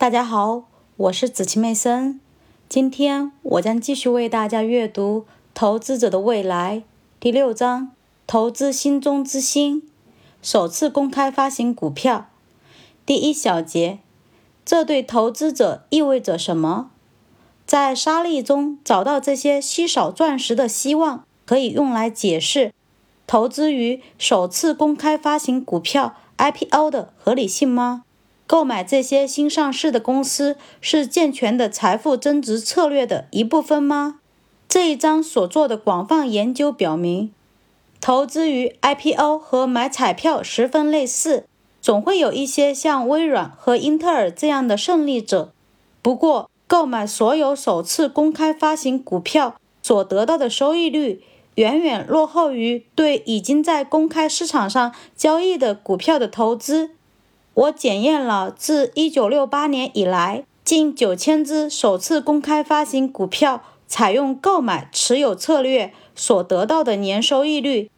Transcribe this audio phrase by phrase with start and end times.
[0.00, 0.62] 大家好，
[0.96, 2.18] 我是子琪妹森。
[2.70, 6.78] 今天我将继续为大家阅读《投资者的未来》
[7.20, 7.90] 第六章：
[8.26, 9.82] 投资心中之星。
[10.40, 12.30] 首次公开发行股票。
[13.04, 13.98] 第一小节，
[14.64, 16.92] 这对投资者意味着什么？
[17.66, 22.72] 在沙砾中找到这些稀少钻石的希望，可以用来解释
[23.26, 28.04] 投资于首次公开发行股票 （IPO） 的合理性吗？
[28.50, 34.18] 购买这些新上市的公司是健全的财富增值策略的一部分吗？
[34.68, 37.32] 这一章所做的广泛研究表明，
[38.00, 41.44] 投资于 IPO 和买彩票十分类似，
[41.80, 45.52] 总会有一些像微软和英特尔这样的胜利者。
[46.02, 51.22] 不过，购买所有首次公开发行股票所得到的收益率，
[51.54, 56.90] 远远落后于对已经在公开市场上交易的股票的投资。
[57.60, 67.90] 我检验了自1968年以来近9000只首次公开发行股票采用购买持有策略所得到的年收益率。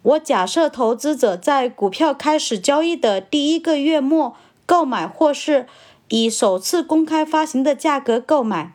[0.00, 5.66] 我假设投资者在股票开始交易的第一个月末购买，或是
[6.08, 8.72] 以首次公开发行的价格购买，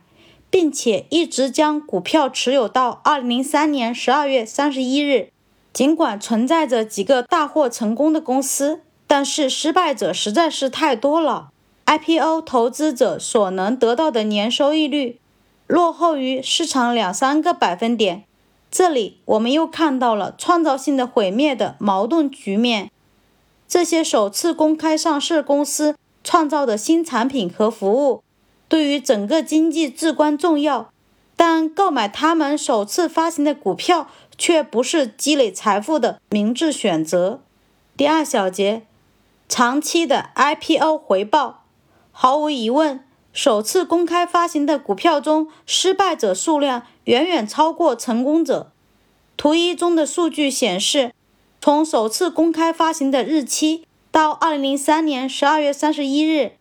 [0.51, 5.29] 并且一直将股票持有到2003年12月31日。
[5.73, 8.81] 尽管存在着几个大获成功的公司。
[9.09, 11.49] 但是失败者实在是太多了。
[11.87, 15.19] IPO 投资者所能得到的年收益率
[15.65, 18.25] 落后于市场两三个百分点。
[18.69, 22.91] 这里我们又看到了创造性的毁灭的矛盾局面。
[23.67, 28.21] 这些首次公开上市公司创造的新产品和服务
[28.67, 30.91] 对于整个经济至关重要，
[31.35, 37.41] 但购买他们首次发行的股票却不是积累财富的明智选择。
[37.97, 38.83] 第二小节。
[39.49, 41.65] 长期的 IPO 回报，
[42.11, 48.71] 毫无疑问，首次公开发行的股票中，失败者数量远远超过成功者。
[49.35, 51.11] 图一中的数据显示，
[51.59, 56.51] 从首次公开发行的日期到2003年12月31日，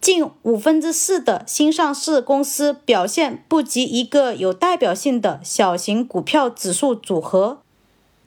[0.00, 7.62] 近五分之四的新上市公司表现不及一个有代表性的小型股票指数组合。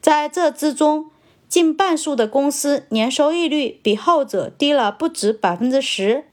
[0.02, 1.12] 在这之中，
[1.50, 6.26] 近半数的公司年收益率比后者低了不止百分之十，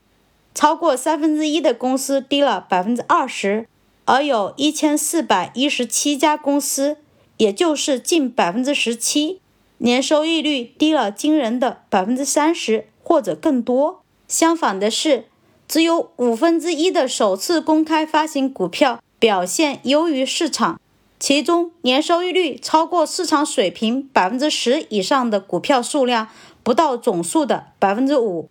[0.55, 3.67] 超过三分之一的公司低了百分之二十，
[4.05, 6.99] 而有一千四百一十七家公司，
[7.39, 9.41] 也就是近百分之十七，
[9.79, 14.03] 年收益率低了惊人的百分之三十或者更多。
[14.29, 15.25] 相反的是，
[15.67, 20.79] 只有五分之一的首次公开发行股票表现优于市场。
[21.19, 26.29] 其中，年收益率超过市场水平百分之十以上的股票数量
[26.63, 28.51] 不到总数的百分之五，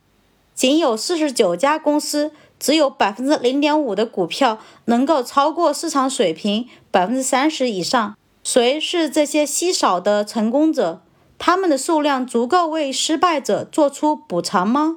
[0.56, 8.18] 仅有四十九家公司，只有百分之零点五的股票能够超过市场水平百分之三十以上。
[8.44, 11.02] 谁是这些稀少的成功者？
[11.38, 14.96] 他们的数量足够为失败者做出补偿吗？